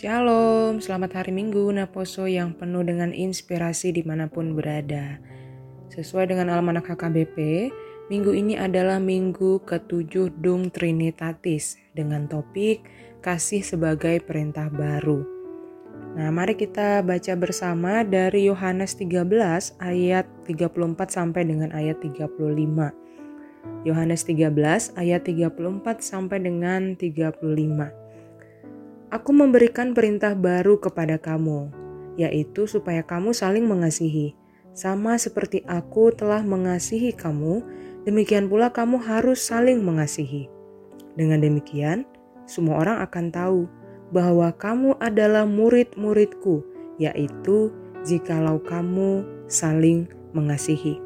Shalom, 0.00 0.80
selamat 0.80 1.20
hari 1.20 1.28
Minggu 1.28 1.68
Naposo 1.76 2.24
yang 2.24 2.56
penuh 2.56 2.80
dengan 2.80 3.12
inspirasi 3.12 3.92
di 3.92 4.00
mana 4.00 4.32
pun 4.32 4.56
berada. 4.56 5.20
Sesuai 5.92 6.32
dengan 6.32 6.48
almanak 6.48 6.88
HKBP, 6.88 7.68
minggu 8.08 8.32
ini 8.32 8.56
adalah 8.56 8.96
minggu 8.96 9.60
ketujuh 9.68 10.32
Dung 10.40 10.72
Trinitatis 10.72 11.76
dengan 11.92 12.24
topik 12.32 12.80
kasih 13.20 13.60
sebagai 13.60 14.24
perintah 14.24 14.72
baru. 14.72 15.20
Nah, 16.16 16.32
mari 16.32 16.56
kita 16.56 17.04
baca 17.04 17.36
bersama 17.36 18.00
dari 18.00 18.48
Yohanes 18.48 18.96
13 18.96 19.76
ayat 19.84 20.24
34 20.48 21.12
sampai 21.12 21.44
dengan 21.44 21.76
ayat 21.76 22.00
35. 22.00 22.88
Yohanes 23.84 24.24
13 24.24 24.96
ayat 24.96 25.28
34 25.28 26.00
sampai 26.00 26.40
dengan 26.40 26.96
35. 26.96 28.09
Aku 29.10 29.34
memberikan 29.34 29.90
perintah 29.90 30.38
baru 30.38 30.78
kepada 30.78 31.18
kamu, 31.18 31.66
yaitu 32.14 32.70
supaya 32.70 33.02
kamu 33.02 33.34
saling 33.34 33.66
mengasihi. 33.66 34.38
Sama 34.70 35.18
seperti 35.18 35.66
aku 35.66 36.14
telah 36.14 36.46
mengasihi 36.46 37.10
kamu, 37.18 37.58
demikian 38.06 38.46
pula 38.46 38.70
kamu 38.70 39.02
harus 39.02 39.42
saling 39.42 39.82
mengasihi. 39.82 40.46
Dengan 41.18 41.42
demikian, 41.42 42.06
semua 42.46 42.86
orang 42.86 43.02
akan 43.02 43.26
tahu 43.34 43.60
bahwa 44.14 44.54
kamu 44.54 44.94
adalah 45.02 45.42
murid-muridku, 45.42 46.62
yaitu 47.02 47.74
jikalau 48.06 48.62
kamu 48.62 49.26
saling 49.50 50.06
mengasihi. 50.30 51.02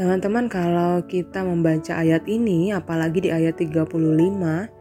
Teman-teman, 0.00 0.48
kalau 0.48 1.04
kita 1.04 1.44
membaca 1.44 2.00
ayat 2.00 2.24
ini, 2.24 2.72
apalagi 2.72 3.28
di 3.28 3.30
ayat 3.34 3.60
35, 3.60 4.77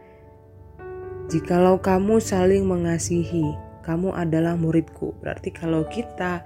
Jikalau 1.28 1.75
kamu 1.83 2.23
saling 2.23 2.64
mengasihi, 2.64 3.44
kamu 3.83 4.16
adalah 4.16 4.56
muridku. 4.56 5.11
Berarti 5.20 5.52
kalau 5.52 5.83
kita 5.92 6.39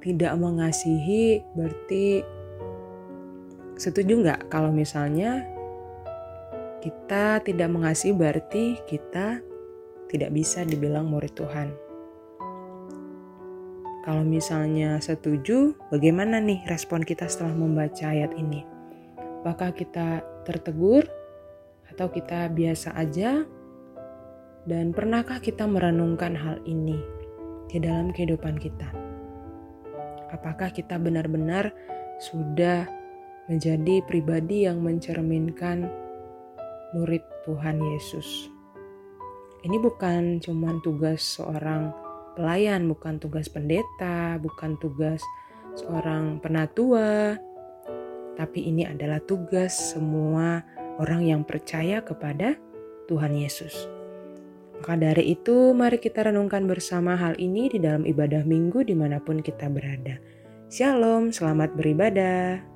tidak 0.00 0.32
mengasihi, 0.40 1.44
berarti 1.52 2.24
setuju 3.76 4.24
nggak 4.24 4.48
kalau 4.48 4.72
misalnya 4.72 5.44
kita 6.80 7.44
tidak 7.44 7.68
mengasihi 7.68 8.16
berarti 8.16 8.80
kita 8.88 9.44
tidak 10.08 10.30
bisa 10.32 10.64
dibilang 10.64 11.04
murid 11.04 11.36
Tuhan. 11.36 11.68
Kalau 14.08 14.24
misalnya 14.24 15.04
setuju, 15.04 15.76
bagaimana 15.92 16.40
nih 16.40 16.64
respon 16.64 17.04
kita 17.04 17.28
setelah 17.28 17.52
membaca 17.52 18.08
ayat 18.08 18.32
ini? 18.40 18.64
Apakah 19.44 19.76
kita 19.76 20.24
tertegur 20.48 21.04
atau 21.92 22.08
kita 22.08 22.48
biasa 22.48 22.96
aja 22.96 23.44
dan 24.64 24.96
pernahkah 24.96 25.40
kita 25.40 25.68
merenungkan 25.68 26.32
hal 26.32 26.56
ini 26.64 26.96
di 27.68 27.76
dalam 27.80 28.12
kehidupan 28.16 28.56
kita? 28.56 28.88
Apakah 30.32 30.72
kita 30.72 30.96
benar-benar 30.96 31.70
sudah 32.18 32.88
menjadi 33.46 34.00
pribadi 34.08 34.64
yang 34.64 34.80
mencerminkan 34.80 35.84
murid 36.96 37.22
Tuhan 37.44 37.76
Yesus? 37.76 38.48
Ini 39.64 39.76
bukan 39.80 40.40
cuma 40.44 40.76
tugas 40.80 41.40
seorang 41.40 41.92
pelayan, 42.36 42.88
bukan 42.88 43.20
tugas 43.20 43.48
pendeta, 43.48 44.36
bukan 44.40 44.76
tugas 44.80 45.20
seorang 45.76 46.40
penatua, 46.40 47.36
tapi 48.34 48.68
ini 48.68 48.84
adalah 48.84 49.22
tugas 49.22 49.94
semua 49.94 50.60
orang 50.98 51.24
yang 51.24 51.42
percaya 51.46 52.02
kepada 52.02 52.58
Tuhan 53.06 53.34
Yesus. 53.38 54.03
Maka 54.84 55.00
dari 55.00 55.32
itu, 55.32 55.72
mari 55.72 55.96
kita 55.96 56.28
renungkan 56.28 56.68
bersama 56.68 57.16
hal 57.16 57.40
ini 57.40 57.72
di 57.72 57.80
dalam 57.80 58.04
ibadah 58.04 58.44
minggu 58.44 58.84
di 58.84 58.92
mana 58.92 59.16
pun 59.16 59.40
kita 59.40 59.72
berada. 59.72 60.20
Shalom, 60.68 61.32
selamat 61.32 61.72
beribadah. 61.72 62.73